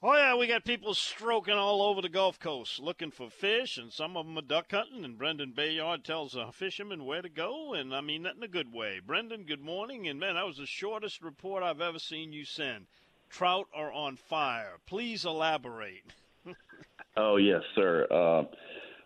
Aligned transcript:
Oh 0.00 0.14
yeah, 0.14 0.36
we 0.36 0.46
got 0.46 0.64
people 0.64 0.94
stroking 0.94 1.54
all 1.54 1.82
over 1.82 2.00
the 2.00 2.08
Gulf 2.08 2.38
Coast 2.38 2.78
looking 2.78 3.10
for 3.10 3.28
fish, 3.28 3.78
and 3.78 3.92
some 3.92 4.16
of 4.16 4.26
them 4.26 4.38
are 4.38 4.42
duck 4.42 4.70
hunting. 4.70 5.04
And 5.04 5.18
Brendan 5.18 5.50
Bayard 5.56 6.04
tells 6.04 6.36
a 6.36 6.52
fisherman 6.52 7.04
where 7.04 7.20
to 7.20 7.28
go, 7.28 7.74
and 7.74 7.92
I 7.92 8.00
mean 8.00 8.22
that 8.22 8.36
in 8.36 8.42
a 8.44 8.48
good 8.48 8.72
way. 8.72 9.00
Brendan, 9.04 9.42
good 9.42 9.60
morning, 9.60 10.06
and 10.06 10.20
man, 10.20 10.36
that 10.36 10.46
was 10.46 10.58
the 10.58 10.66
shortest 10.66 11.20
report 11.20 11.64
I've 11.64 11.80
ever 11.80 11.98
seen 11.98 12.32
you 12.32 12.44
send. 12.44 12.86
Trout 13.28 13.66
are 13.74 13.90
on 13.90 14.14
fire. 14.14 14.74
Please 14.86 15.24
elaborate. 15.24 16.04
oh 17.16 17.36
yes, 17.36 17.62
sir. 17.74 18.06
Uh, 18.08 18.44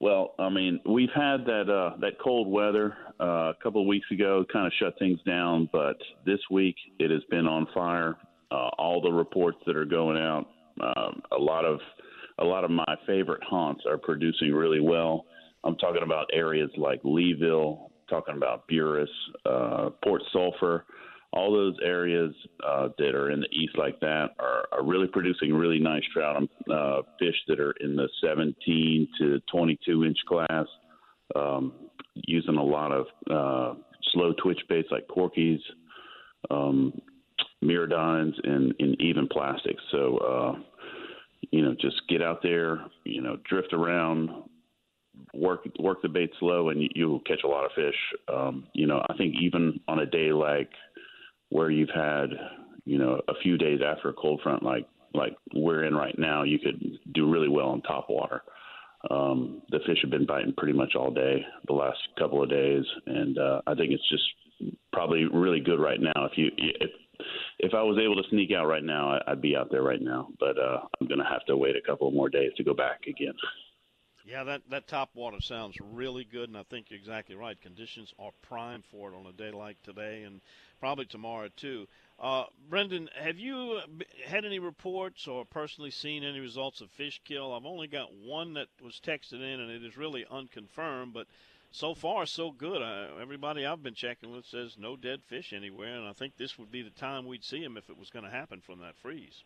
well, 0.00 0.34
I 0.38 0.48
mean, 0.48 0.80
we've 0.86 1.12
had 1.14 1.44
that 1.44 1.68
uh, 1.68 1.98
that 1.98 2.18
cold 2.18 2.48
weather 2.48 2.96
uh, 3.20 3.50
a 3.50 3.56
couple 3.62 3.82
of 3.82 3.86
weeks 3.86 4.06
ago, 4.10 4.42
kind 4.50 4.66
of 4.66 4.72
shut 4.80 4.98
things 4.98 5.20
down, 5.26 5.68
but 5.70 5.98
this 6.24 6.40
week 6.50 6.76
it 6.98 7.10
has 7.10 7.24
been 7.30 7.46
on 7.46 7.66
fire. 7.74 8.16
Uh, 8.50 8.70
all 8.78 9.02
the 9.02 9.12
reports 9.12 9.58
that 9.66 9.76
are 9.76 9.84
going 9.84 10.16
out 10.16 10.46
um, 10.82 11.22
a 11.32 11.38
lot 11.38 11.64
of 11.64 11.80
a 12.40 12.44
lot 12.44 12.64
of 12.64 12.70
my 12.70 12.96
favorite 13.06 13.42
haunts 13.42 13.82
are 13.88 13.98
producing 13.98 14.52
really 14.52 14.80
well. 14.80 15.24
I'm 15.64 15.76
talking 15.76 16.04
about 16.04 16.26
areas 16.32 16.70
like 16.76 17.02
Leeville, 17.02 17.90
talking 18.08 18.36
about 18.36 18.68
Buras, 18.68 19.08
uh, 19.44 19.90
Port 20.04 20.22
Sulphur, 20.32 20.84
all 21.32 21.52
those 21.52 21.76
areas 21.84 22.32
uh, 22.66 22.88
that 22.98 23.14
are 23.14 23.30
in 23.30 23.40
the 23.40 23.48
east 23.52 23.76
like 23.76 23.98
that 24.00 24.28
are, 24.38 24.66
are 24.72 24.84
really 24.84 25.08
producing 25.08 25.52
really 25.52 25.78
nice 25.78 26.02
trout. 26.12 26.42
Uh, 26.72 27.02
fish 27.18 27.34
that 27.48 27.60
are 27.60 27.74
in 27.80 27.96
the 27.96 28.08
17 28.24 29.08
to 29.18 29.40
22 29.50 30.04
inch 30.04 30.16
class, 30.26 30.66
um, 31.36 31.72
using 32.14 32.56
a 32.56 32.62
lot 32.62 32.92
of 32.92 33.06
uh, 33.30 33.78
slow 34.12 34.32
twitch 34.42 34.60
baits 34.68 34.88
like 34.90 35.06
corkies, 35.08 35.60
um, 36.50 36.98
MirrOdines, 37.62 38.34
and, 38.44 38.74
and 38.78 39.00
even 39.00 39.28
plastics. 39.28 39.82
So 39.90 40.18
uh, 40.18 40.58
you 41.50 41.62
know, 41.62 41.74
just 41.80 42.02
get 42.08 42.22
out 42.22 42.40
there, 42.42 42.84
you 43.04 43.22
know, 43.22 43.36
drift 43.48 43.72
around, 43.72 44.30
work 45.34 45.66
work 45.78 46.02
the 46.02 46.08
bait 46.08 46.30
slow, 46.38 46.70
and 46.70 46.82
you, 46.82 46.88
you'll 46.94 47.20
catch 47.20 47.40
a 47.44 47.48
lot 47.48 47.64
of 47.64 47.72
fish. 47.74 47.94
Um, 48.32 48.66
you 48.74 48.86
know, 48.86 49.04
I 49.08 49.16
think 49.16 49.34
even 49.40 49.80
on 49.88 50.00
a 50.00 50.06
day 50.06 50.32
like 50.32 50.70
where 51.50 51.70
you've 51.70 51.90
had, 51.94 52.28
you 52.84 52.98
know, 52.98 53.20
a 53.28 53.34
few 53.42 53.56
days 53.56 53.80
after 53.84 54.10
a 54.10 54.14
cold 54.14 54.40
front 54.42 54.62
like 54.62 54.86
like 55.14 55.36
we're 55.54 55.84
in 55.84 55.94
right 55.94 56.18
now, 56.18 56.42
you 56.42 56.58
could 56.58 56.82
do 57.14 57.30
really 57.30 57.48
well 57.48 57.68
on 57.68 57.82
top 57.82 58.06
water. 58.10 58.42
Um, 59.10 59.62
the 59.70 59.78
fish 59.86 59.98
have 60.02 60.10
been 60.10 60.26
biting 60.26 60.52
pretty 60.56 60.76
much 60.76 60.94
all 60.96 61.10
day 61.10 61.44
the 61.66 61.72
last 61.72 61.98
couple 62.18 62.42
of 62.42 62.50
days, 62.50 62.84
and 63.06 63.38
uh, 63.38 63.62
I 63.66 63.74
think 63.74 63.92
it's 63.92 64.08
just 64.10 64.24
probably 64.92 65.24
really 65.24 65.60
good 65.60 65.80
right 65.80 66.00
now. 66.00 66.26
If 66.30 66.36
you 66.36 66.50
if 66.56 66.90
if 67.58 67.74
I 67.74 67.82
was 67.82 67.98
able 67.98 68.16
to 68.22 68.28
sneak 68.30 68.52
out 68.52 68.66
right 68.66 68.84
now, 68.84 69.18
I'd 69.26 69.40
be 69.40 69.56
out 69.56 69.70
there 69.70 69.82
right 69.82 70.00
now. 70.00 70.28
But 70.38 70.58
uh, 70.58 70.80
I'm 71.00 71.08
going 71.08 71.18
to 71.18 71.24
have 71.24 71.44
to 71.46 71.56
wait 71.56 71.76
a 71.76 71.80
couple 71.80 72.10
more 72.10 72.28
days 72.28 72.52
to 72.56 72.64
go 72.64 72.74
back 72.74 73.06
again. 73.06 73.34
Yeah, 74.24 74.44
that, 74.44 74.60
that 74.68 74.86
top 74.86 75.08
water 75.14 75.40
sounds 75.40 75.76
really 75.80 76.24
good, 76.24 76.50
and 76.50 76.58
I 76.58 76.62
think 76.64 76.90
you're 76.90 76.98
exactly 76.98 77.34
right. 77.34 77.58
Conditions 77.58 78.12
are 78.18 78.30
prime 78.42 78.82
for 78.90 79.10
it 79.10 79.16
on 79.16 79.24
a 79.26 79.32
day 79.32 79.50
like 79.50 79.82
today 79.82 80.24
and 80.24 80.42
probably 80.80 81.06
tomorrow, 81.06 81.48
too. 81.56 81.88
Uh, 82.20 82.44
Brendan, 82.68 83.08
have 83.14 83.38
you 83.38 83.80
had 84.26 84.44
any 84.44 84.58
reports 84.58 85.26
or 85.26 85.46
personally 85.46 85.90
seen 85.90 86.24
any 86.24 86.40
results 86.40 86.82
of 86.82 86.90
fish 86.90 87.22
kill? 87.24 87.54
I've 87.54 87.64
only 87.64 87.86
got 87.86 88.12
one 88.12 88.52
that 88.54 88.68
was 88.82 89.00
texted 89.02 89.40
in, 89.40 89.60
and 89.60 89.70
it 89.70 89.82
is 89.82 89.96
really 89.96 90.26
unconfirmed, 90.30 91.14
but 91.14 91.26
so 91.70 91.94
far 91.94 92.26
so 92.26 92.50
good. 92.50 92.82
Uh, 92.82 93.20
everybody 93.20 93.66
I've 93.66 93.82
been 93.82 93.94
checking 93.94 94.32
with 94.32 94.46
says 94.46 94.76
no 94.78 94.96
dead 94.96 95.20
fish 95.26 95.52
anywhere, 95.52 95.94
and 95.96 96.06
I 96.06 96.12
think 96.12 96.36
this 96.36 96.58
would 96.58 96.70
be 96.70 96.82
the 96.82 96.90
time 96.90 97.26
we'd 97.26 97.44
see 97.44 97.62
them 97.62 97.76
if 97.76 97.90
it 97.90 97.98
was 97.98 98.10
going 98.10 98.24
to 98.24 98.30
happen 98.30 98.60
from 98.60 98.80
that 98.80 98.96
freeze. 99.02 99.44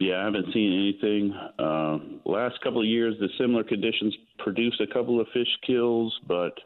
Yeah, 0.00 0.20
I 0.20 0.24
haven't 0.24 0.52
seen 0.52 0.72
anything. 0.72 1.32
Uh, 1.58 1.98
last 2.28 2.60
couple 2.62 2.80
of 2.80 2.86
years, 2.86 3.14
the 3.20 3.28
similar 3.38 3.62
conditions 3.62 4.14
produced 4.38 4.80
a 4.80 4.86
couple 4.92 5.20
of 5.20 5.28
fish 5.32 5.48
kills, 5.66 6.18
but 6.26 6.58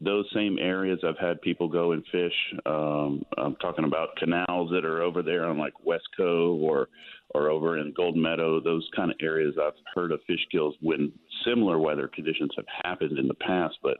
those 0.00 0.26
same 0.34 0.58
areas 0.58 1.00
I've 1.06 1.18
had 1.18 1.40
people 1.42 1.68
go 1.68 1.92
and 1.92 2.04
fish. 2.12 2.32
Um, 2.66 3.24
I'm 3.36 3.56
talking 3.56 3.84
about 3.84 4.16
canals 4.16 4.70
that 4.70 4.84
are 4.84 5.02
over 5.02 5.22
there 5.22 5.46
on 5.46 5.58
like 5.58 5.72
West 5.84 6.08
Cove 6.16 6.60
or 6.62 6.88
or 7.34 7.50
over 7.50 7.78
in 7.78 7.92
Golden 7.94 8.22
Meadow, 8.22 8.58
those 8.60 8.88
kind 8.96 9.10
of 9.10 9.16
areas. 9.20 9.54
I've 9.60 9.74
heard 9.94 10.12
of 10.12 10.20
fish 10.26 10.46
kills 10.50 10.74
when 10.80 11.12
similar 11.44 11.78
weather 11.78 12.08
conditions 12.08 12.52
have 12.56 12.64
happened 12.84 13.18
in 13.18 13.28
the 13.28 13.34
past, 13.34 13.76
but 13.82 13.98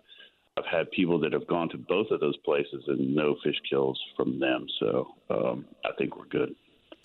I've 0.57 0.65
had 0.65 0.91
people 0.93 1.21
that 1.21 1.33
have 1.35 1.47
gone 1.47 1.69
to 1.71 1.77
both 1.77 2.11
of 2.11 2.21
those 2.21 2.37
places 2.39 2.85
and 2.87 3.15
no 3.15 3.37
fish 3.45 3.61
kills 3.69 4.01
from 4.17 4.41
them. 4.41 4.67
So 4.81 5.09
um, 5.29 5.67
I 5.85 5.91
think 5.99 6.17
we're 6.17 6.27
good. 6.27 6.55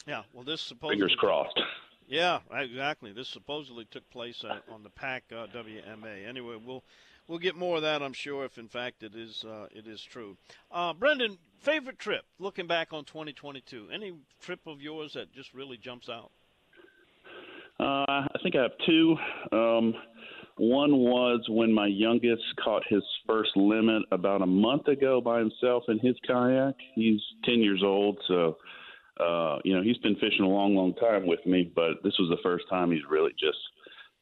Yeah. 0.07 0.23
Well, 0.33 0.43
this 0.43 0.61
supposedly 0.61 0.95
fingers 0.95 1.15
crossed. 1.19 1.59
Yeah, 2.07 2.39
exactly. 2.51 3.11
This 3.11 3.27
supposedly 3.27 3.85
took 3.85 4.07
place 4.09 4.43
uh, 4.43 4.59
on 4.73 4.83
the 4.83 4.89
PAC 4.89 5.23
uh, 5.31 5.47
WMA. 5.47 6.27
Anyway, 6.27 6.57
we'll 6.63 6.83
we'll 7.27 7.39
get 7.39 7.55
more 7.55 7.77
of 7.77 7.81
that, 7.83 8.01
I'm 8.01 8.13
sure, 8.13 8.45
if 8.45 8.57
in 8.57 8.67
fact 8.67 9.03
it 9.03 9.15
is 9.15 9.43
uh, 9.43 9.67
it 9.71 9.87
is 9.87 10.01
true. 10.01 10.37
Uh, 10.71 10.93
Brendan, 10.93 11.37
favorite 11.59 11.99
trip 11.99 12.25
looking 12.39 12.67
back 12.67 12.93
on 12.93 13.05
2022? 13.05 13.89
Any 13.93 14.13
trip 14.41 14.61
of 14.67 14.81
yours 14.81 15.13
that 15.13 15.33
just 15.33 15.53
really 15.53 15.77
jumps 15.77 16.09
out? 16.09 16.31
Uh, 17.79 18.05
I 18.07 18.39
think 18.43 18.55
I 18.55 18.61
have 18.63 18.71
two. 18.85 19.15
Um, 19.51 19.93
one 20.57 20.97
was 20.97 21.43
when 21.49 21.73
my 21.73 21.87
youngest 21.87 22.43
caught 22.63 22.83
his 22.87 23.03
first 23.27 23.49
limit 23.55 24.03
about 24.11 24.43
a 24.43 24.45
month 24.45 24.87
ago 24.87 25.19
by 25.19 25.39
himself 25.39 25.83
in 25.87 25.97
his 25.99 26.15
kayak. 26.27 26.75
He's 26.93 27.19
10 27.45 27.59
years 27.59 27.81
old, 27.83 28.19
so 28.27 28.57
uh, 29.19 29.57
you 29.63 29.75
know 29.75 29.81
he's 29.81 29.97
been 29.97 30.15
fishing 30.15 30.45
a 30.45 30.47
long, 30.47 30.75
long 30.75 30.93
time 30.95 31.25
with 31.25 31.43
me, 31.45 31.71
but 31.75 32.03
this 32.03 32.13
was 32.19 32.29
the 32.29 32.41
first 32.43 32.65
time 32.69 32.91
he's 32.91 33.01
really 33.09 33.31
just 33.31 33.57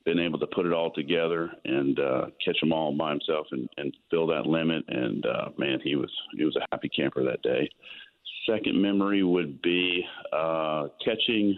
been 0.05 0.19
able 0.19 0.39
to 0.39 0.47
put 0.47 0.65
it 0.65 0.73
all 0.73 0.91
together 0.91 1.51
and 1.65 1.99
uh, 1.99 2.25
catch 2.43 2.59
them 2.59 2.73
all 2.73 2.93
by 2.93 3.11
himself 3.11 3.47
and, 3.51 3.69
and 3.77 3.95
fill 4.09 4.27
that 4.27 4.45
limit. 4.45 4.83
And 4.87 5.25
uh, 5.25 5.49
man, 5.57 5.79
he 5.83 5.95
was 5.95 6.11
he 6.37 6.43
was 6.43 6.55
a 6.55 6.65
happy 6.71 6.89
camper 6.89 7.23
that 7.23 7.41
day. 7.41 7.69
Second 8.49 8.81
memory 8.81 9.23
would 9.23 9.61
be 9.61 10.03
uh, 10.33 10.87
catching 11.03 11.57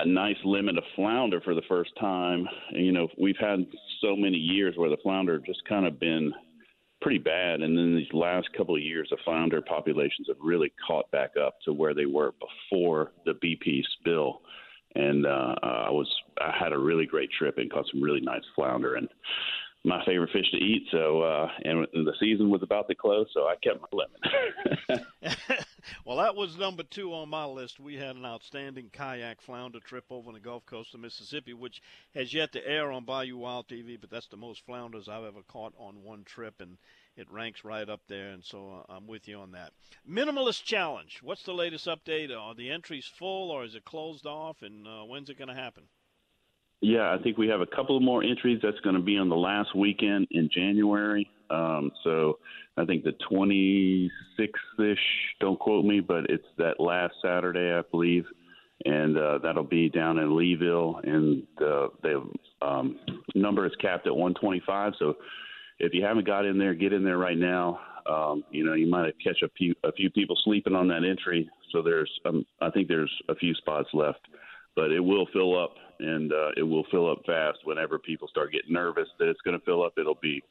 a 0.00 0.06
nice 0.06 0.36
limit 0.44 0.76
of 0.76 0.84
flounder 0.96 1.40
for 1.40 1.54
the 1.54 1.62
first 1.68 1.90
time. 2.00 2.48
And, 2.70 2.84
you 2.84 2.90
know, 2.90 3.08
we've 3.16 3.38
had 3.38 3.64
so 4.00 4.16
many 4.16 4.36
years 4.36 4.74
where 4.76 4.90
the 4.90 4.96
flounder 5.02 5.38
just 5.38 5.64
kind 5.68 5.86
of 5.86 6.00
been 6.00 6.32
pretty 7.00 7.18
bad, 7.18 7.60
and 7.60 7.76
then 7.76 7.94
these 7.94 8.12
last 8.14 8.48
couple 8.56 8.74
of 8.74 8.80
years, 8.80 9.08
the 9.10 9.18
flounder 9.24 9.60
populations 9.60 10.26
have 10.26 10.38
really 10.40 10.72
caught 10.86 11.08
back 11.10 11.32
up 11.36 11.54
to 11.62 11.72
where 11.72 11.92
they 11.92 12.06
were 12.06 12.32
before 12.40 13.12
the 13.26 13.32
BP 13.32 13.82
spill 14.00 14.40
and 14.94 15.26
uh, 15.26 15.54
I 15.62 15.90
was 15.90 16.08
I 16.38 16.52
had 16.58 16.72
a 16.72 16.78
really 16.78 17.06
great 17.06 17.30
trip 17.36 17.58
and 17.58 17.70
caught 17.70 17.86
some 17.92 18.02
really 18.02 18.20
nice 18.20 18.42
flounder 18.54 18.94
and 18.94 19.08
my 19.84 20.02
favorite 20.06 20.30
fish 20.32 20.50
to 20.50 20.56
eat. 20.56 20.86
So 20.90 21.22
uh, 21.22 21.48
and 21.64 21.86
the 21.92 22.14
season 22.20 22.50
was 22.50 22.62
about 22.62 22.88
to 22.88 22.94
close, 22.94 23.26
so 23.34 23.42
I 23.42 23.54
kept 23.62 23.80
my 23.80 24.04
lemon. 24.88 25.06
well, 26.14 26.24
that 26.24 26.36
was 26.36 26.56
number 26.56 26.84
two 26.84 27.12
on 27.12 27.28
my 27.28 27.44
list. 27.44 27.80
We 27.80 27.96
had 27.96 28.14
an 28.14 28.24
outstanding 28.24 28.88
kayak 28.92 29.40
flounder 29.40 29.80
trip 29.80 30.04
over 30.10 30.28
on 30.28 30.34
the 30.34 30.40
Gulf 30.40 30.64
Coast 30.64 30.94
of 30.94 31.00
Mississippi, 31.00 31.54
which 31.54 31.82
has 32.14 32.32
yet 32.32 32.52
to 32.52 32.64
air 32.64 32.92
on 32.92 33.04
Bayou 33.04 33.36
Wild 33.38 33.66
TV, 33.66 34.00
but 34.00 34.10
that's 34.10 34.28
the 34.28 34.36
most 34.36 34.64
flounders 34.64 35.08
I've 35.08 35.24
ever 35.24 35.42
caught 35.48 35.74
on 35.76 36.04
one 36.04 36.22
trip 36.22 36.60
and 36.60 36.78
it 37.16 37.28
ranks 37.32 37.64
right 37.64 37.88
up 37.88 38.02
there, 38.06 38.28
and 38.28 38.44
so 38.44 38.84
uh, 38.88 38.92
I'm 38.92 39.08
with 39.08 39.26
you 39.26 39.38
on 39.40 39.50
that. 39.52 39.72
Minimalist 40.08 40.62
Challenge. 40.62 41.18
What's 41.20 41.42
the 41.42 41.52
latest 41.52 41.88
update? 41.88 42.30
Are 42.30 42.54
the 42.54 42.70
entries 42.70 43.06
full, 43.06 43.50
or 43.50 43.64
is 43.64 43.74
it 43.74 43.84
closed 43.84 44.24
off? 44.24 44.62
And 44.62 44.86
uh, 44.86 45.02
when's 45.02 45.30
it 45.30 45.38
going 45.38 45.48
to 45.48 45.54
happen? 45.54 45.88
Yeah, 46.84 47.14
I 47.18 47.22
think 47.22 47.38
we 47.38 47.48
have 47.48 47.62
a 47.62 47.66
couple 47.66 47.98
more 48.00 48.22
entries. 48.22 48.60
That's 48.62 48.78
going 48.80 48.94
to 48.94 49.00
be 49.00 49.16
on 49.16 49.30
the 49.30 49.36
last 49.36 49.74
weekend 49.74 50.26
in 50.32 50.50
January. 50.54 51.26
Um, 51.48 51.90
so 52.04 52.38
I 52.76 52.84
think 52.84 53.04
the 53.04 53.14
26th 53.30 54.92
ish. 54.92 54.98
Don't 55.40 55.58
quote 55.58 55.86
me, 55.86 56.00
but 56.00 56.28
it's 56.28 56.44
that 56.58 56.80
last 56.80 57.14
Saturday, 57.22 57.72
I 57.72 57.80
believe, 57.90 58.26
and 58.84 59.16
uh, 59.16 59.38
that'll 59.42 59.64
be 59.64 59.88
down 59.88 60.18
in 60.18 60.36
Leeville, 60.36 61.00
and 61.08 61.44
the, 61.58 61.88
the 62.02 62.30
um, 62.60 62.98
number 63.34 63.64
is 63.64 63.72
capped 63.80 64.06
at 64.06 64.14
125. 64.14 64.92
So 64.98 65.14
if 65.78 65.94
you 65.94 66.04
haven't 66.04 66.26
got 66.26 66.44
in 66.44 66.58
there, 66.58 66.74
get 66.74 66.92
in 66.92 67.02
there 67.02 67.16
right 67.16 67.38
now. 67.38 67.80
Um, 68.04 68.44
you 68.50 68.62
know, 68.62 68.74
you 68.74 68.90
might 68.90 69.14
catch 69.24 69.40
a 69.42 69.48
few 69.56 69.74
a 69.84 69.92
few 69.92 70.10
people 70.10 70.36
sleeping 70.44 70.74
on 70.74 70.88
that 70.88 71.02
entry. 71.02 71.48
So 71.72 71.80
there's, 71.80 72.10
um, 72.26 72.44
I 72.60 72.68
think 72.68 72.88
there's 72.88 73.10
a 73.30 73.34
few 73.34 73.54
spots 73.54 73.88
left, 73.94 74.20
but 74.76 74.90
it 74.90 75.00
will 75.00 75.26
fill 75.32 75.58
up, 75.58 75.76
and 76.00 76.32
uh, 76.32 76.50
it 76.56 76.62
will 76.62 76.84
fill 76.90 77.10
up 77.10 77.18
fast. 77.26 77.58
Whenever 77.64 77.98
people 77.98 78.28
start 78.28 78.52
getting 78.52 78.72
nervous 78.72 79.08
that 79.18 79.28
it's 79.28 79.40
going 79.42 79.58
to 79.58 79.64
fill 79.64 79.82
up, 79.82 79.94
it'll 79.98 80.18
be 80.20 80.42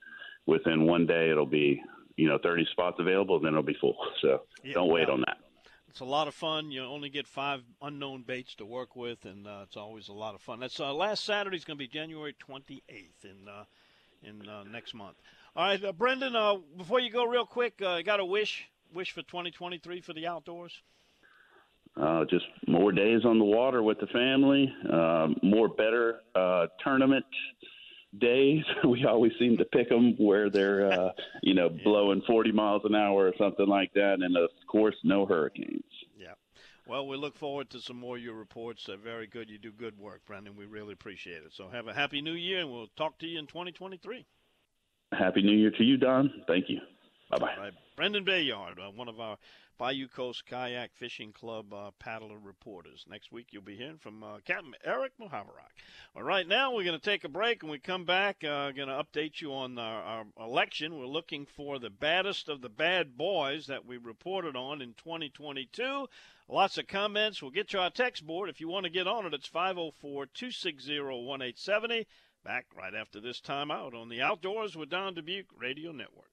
within 0.45 0.85
one 0.85 1.05
day. 1.05 1.29
It'll 1.29 1.45
be 1.45 1.81
you 2.15 2.27
know 2.27 2.37
30 2.41 2.65
spots 2.71 2.97
available, 2.99 3.39
then 3.39 3.53
it'll 3.53 3.63
be 3.63 3.77
full. 3.79 3.97
So 4.21 4.43
yeah, 4.63 4.73
don't 4.73 4.91
wait 4.91 5.09
on 5.09 5.21
that. 5.21 5.37
It's 5.89 5.99
a 5.99 6.05
lot 6.05 6.27
of 6.27 6.33
fun. 6.33 6.71
You 6.71 6.83
only 6.83 7.09
get 7.09 7.27
five 7.27 7.61
unknown 7.79 8.23
baits 8.23 8.55
to 8.55 8.65
work 8.65 8.95
with, 8.95 9.25
and 9.25 9.45
uh, 9.45 9.59
it's 9.63 9.77
always 9.77 10.07
a 10.07 10.13
lot 10.13 10.33
of 10.33 10.41
fun. 10.41 10.59
That's 10.59 10.79
uh, 10.79 10.91
last 10.91 11.23
Saturday 11.23 11.55
is 11.55 11.65
going 11.65 11.77
to 11.77 11.83
be 11.83 11.87
January 11.87 12.35
28th 12.49 12.81
in 13.23 13.47
uh, 13.47 13.65
in 14.23 14.47
uh, 14.47 14.63
next 14.63 14.95
month. 14.95 15.17
All 15.55 15.65
right, 15.65 15.83
uh, 15.83 15.91
Brendan. 15.91 16.35
Uh, 16.35 16.55
before 16.77 16.99
you 16.99 17.11
go, 17.11 17.25
real 17.25 17.45
quick, 17.45 17.79
uh, 17.81 18.01
got 18.01 18.19
a 18.19 18.25
wish 18.25 18.67
wish 18.93 19.11
for 19.11 19.21
2023 19.21 20.01
for 20.01 20.13
the 20.13 20.27
outdoors. 20.27 20.81
Uh, 21.95 22.25
just 22.25 22.45
more 22.67 22.91
days 22.91 23.23
on 23.23 23.37
the 23.37 23.45
water 23.45 23.83
with 23.83 23.99
the 23.99 24.07
family, 24.07 24.73
uh, 24.91 25.27
more 25.43 25.67
better 25.67 26.21
uh, 26.33 26.65
tournament 26.83 27.25
days. 28.19 28.63
We 28.87 29.05
always 29.05 29.31
seem 29.39 29.57
to 29.57 29.65
pick 29.65 29.89
them 29.89 30.15
where 30.17 30.49
they're, 30.49 30.91
uh, 30.91 31.09
you 31.43 31.53
know, 31.53 31.69
blowing 31.69 32.21
40 32.25 32.51
miles 32.51 32.81
an 32.85 32.95
hour 32.95 33.27
or 33.27 33.33
something 33.37 33.67
like 33.67 33.93
that, 33.93 34.17
and 34.21 34.35
of 34.35 34.49
course, 34.67 34.95
no 35.03 35.25
hurricanes. 35.25 35.83
Yeah. 36.17 36.33
Well, 36.87 37.07
we 37.07 37.15
look 37.15 37.37
forward 37.37 37.69
to 37.71 37.79
some 37.79 37.97
more 37.97 38.17
of 38.17 38.23
your 38.23 38.35
reports. 38.35 38.85
They're 38.85 38.97
very 38.97 39.27
good. 39.27 39.49
You 39.49 39.57
do 39.57 39.71
good 39.71 39.97
work, 39.97 40.21
Brendan. 40.25 40.55
We 40.55 40.65
really 40.65 40.93
appreciate 40.93 41.43
it. 41.43 41.53
So 41.53 41.69
have 41.69 41.87
a 41.87 41.93
happy 41.93 42.21
new 42.21 42.33
year, 42.33 42.59
and 42.59 42.71
we'll 42.71 42.89
talk 42.97 43.19
to 43.19 43.27
you 43.27 43.39
in 43.39 43.47
2023. 43.47 44.25
Happy 45.13 45.43
New 45.43 45.55
Year 45.55 45.71
to 45.71 45.83
you, 45.83 45.97
Don. 45.97 46.31
Thank 46.47 46.65
you. 46.69 46.79
Bye 47.39 47.55
bye. 47.55 47.71
Brendan 47.95 48.23
Bayard, 48.23 48.79
uh, 48.79 48.91
one 48.91 49.07
of 49.07 49.19
our 49.19 49.37
Bayou 49.79 50.07
Coast 50.07 50.45
Kayak 50.45 50.91
Fishing 50.93 51.33
Club 51.33 51.73
uh, 51.73 51.89
paddler 51.97 52.37
reporters. 52.37 53.05
Next 53.09 53.31
week, 53.31 53.47
you'll 53.49 53.63
be 53.63 53.75
hearing 53.75 53.97
from 53.97 54.23
uh, 54.23 54.37
Captain 54.45 54.75
Eric 54.83 55.13
Muhoberac. 55.19 55.73
Well, 56.13 56.23
right 56.23 56.47
now, 56.47 56.71
we're 56.71 56.83
going 56.83 56.99
to 56.99 57.03
take 57.03 57.23
a 57.23 57.29
break. 57.29 57.63
and 57.63 57.71
we 57.71 57.79
come 57.79 58.05
back, 58.05 58.43
uh, 58.43 58.71
going 58.71 58.87
to 58.87 59.03
update 59.03 59.41
you 59.41 59.51
on 59.51 59.79
our, 59.79 60.03
our, 60.03 60.25
election. 60.39 60.99
We're 60.99 61.07
looking 61.07 61.47
for 61.47 61.79
the 61.79 61.89
baddest 61.89 62.49
of 62.49 62.61
the 62.61 62.69
bad 62.69 63.17
boys 63.17 63.65
that 63.65 63.83
we 63.83 63.97
reported 63.97 64.55
on 64.55 64.81
in 64.81 64.93
2022. 64.93 66.07
Lots 66.47 66.77
of 66.77 66.85
comments. 66.85 67.41
We'll 67.41 67.49
get 67.49 67.73
you 67.73 67.79
our 67.79 67.89
text 67.89 68.27
board. 68.27 68.49
If 68.49 68.61
you 68.61 68.67
want 68.67 68.83
to 68.83 68.91
get 68.91 69.07
on 69.07 69.25
it, 69.25 69.33
it's 69.33 69.47
504 69.47 70.27
260 70.27 70.99
1870. 70.99 72.05
Back 72.43 72.67
right 72.77 72.93
after 72.93 73.19
this 73.19 73.39
time 73.39 73.71
out 73.71 73.95
on 73.95 74.09
the 74.09 74.21
Outdoors 74.21 74.75
with 74.75 74.89
Don 74.89 75.15
Dubuc 75.15 75.45
Radio 75.57 75.91
Network. 75.91 76.32